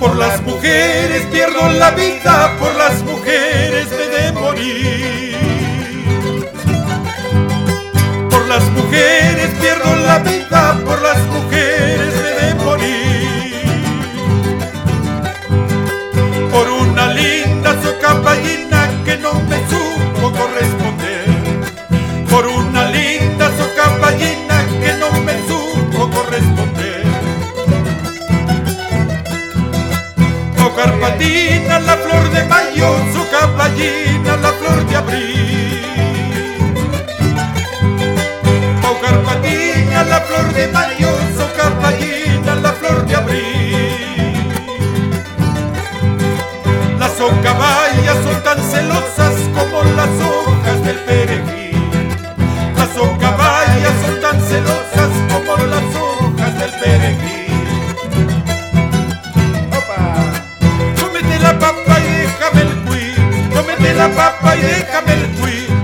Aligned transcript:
Por 0.00 0.16
las 0.16 0.40
mujeres 0.42 1.26
pierdo 1.26 1.68
la 1.78 1.90
vida, 1.90 2.56
por 2.58 2.74
las 2.74 3.02
mujeres 3.02 3.69
carpatina, 30.80 31.78
la 31.80 31.96
flor 31.96 32.30
de 32.30 32.42
mayo, 32.44 32.88
socapallina, 33.12 34.36
la 34.44 34.52
flor 34.58 34.78
de 34.88 34.96
abril. 34.96 35.84
O 38.88 38.90
carpatina, 39.04 40.04
la 40.04 40.20
flor 40.20 40.46
de 40.54 40.68
mayo, 40.68 41.10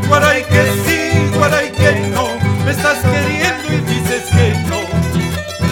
Guaray 0.09 0.45
que 0.45 0.62
sí, 0.84 1.36
guaray 1.36 1.70
que 1.72 1.92
no. 2.11 2.28
Me 2.64 2.70
estás 2.70 2.98
queriendo 2.98 3.73
y 3.73 3.81
dices 3.92 4.25
que 4.31 4.55
no. 4.69 4.81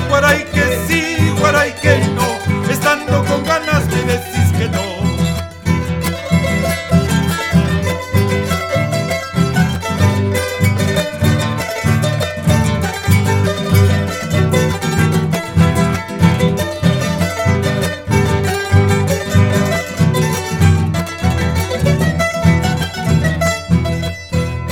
Guaray 0.09 0.45
que 0.45 0.64
sí, 0.86 1.31
guaray 1.39 1.73
que 1.81 1.98
no. 2.09 2.14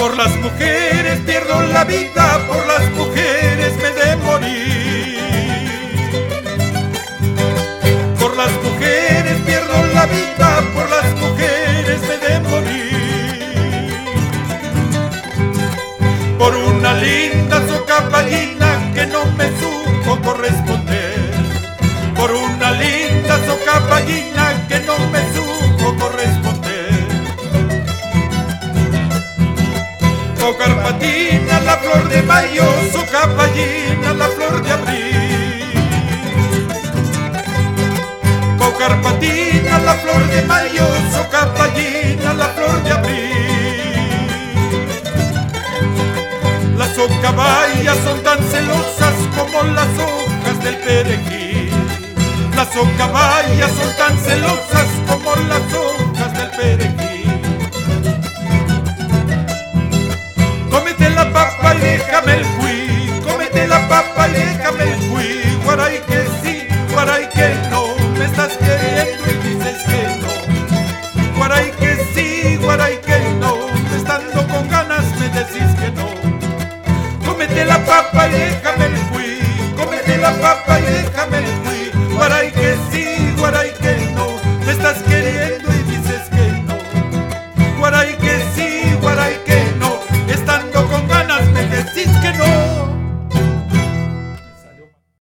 Por 0.03 0.17
las 0.17 0.36
mujeres 0.39 1.20
pierdo 1.20 1.62
la 1.69 1.84
vida, 1.84 2.45
por 2.48 2.67
las 2.67 2.91
mujeres 2.91 3.11
Carpatina, 31.02 31.61
la 31.63 31.77
flor 31.79 32.08
de 32.08 32.23
mayo, 32.23 32.63
socapallina, 32.92 34.13
la 34.14 34.29
flor 34.29 34.63
de 34.63 34.70
abril. 34.70 35.73
O 38.61 38.79
carpatina, 38.79 39.79
la 39.80 39.95
flor 39.95 40.24
de 40.29 40.42
mayo, 40.42 40.86
socapallina, 41.13 42.35
la 42.35 42.46
flor 42.55 42.83
de 42.85 42.92
abril. 42.92 43.33
Las 46.79 46.95
socaballas 46.95 47.98
son 48.05 48.23
tan 48.23 48.39
celosas 48.45 49.14
como 49.36 49.64
las 49.74 49.89
hojas 49.98 50.63
del 50.63 50.77
perejil. 50.77 51.73
Las 52.55 52.69
socaballas 52.73 53.73
son 53.73 53.92
tan 53.96 54.17
celosas 54.19 54.86
como 55.08 55.34
las 55.48 55.63
hojas 55.74 56.33
del 56.39 56.51
perejil. 56.51 56.82
Cómete 63.52 63.68
la 63.68 63.86
papa 63.86 64.29
y 64.29 64.33
déjame 64.33 64.85
el 64.85 65.11
cuy. 65.11 65.58
Guaray 65.64 66.01
que 66.07 66.27
sí, 66.42 66.67
guaray 66.90 67.29
que 67.29 67.55
no. 67.70 67.95
Me 68.18 68.24
estás 68.24 68.57
queriendo 68.57 69.24
y 69.30 69.35
dices 69.46 69.83
que 69.85 70.02
no. 70.23 71.36
Guaray 71.36 71.70
que 71.73 71.96
sí, 72.14 72.57
guaray 72.57 72.98
que 73.02 73.18
no. 73.40 73.55
Estando 73.95 74.48
con 74.48 74.67
ganas 74.70 75.05
me 75.20 75.29
decís 75.29 75.70
que 75.79 75.90
no. 75.90 76.08
Cómete 77.27 77.67
la 77.67 77.79
papa 77.85 78.27
y 78.29 78.33
déjame 78.33 78.86
el 78.86 79.01
cuy. 79.11 79.39
Cómete 79.77 80.17
la 80.17 80.33
papa 80.33 80.80
y 80.80 80.84
déjame 80.84 81.11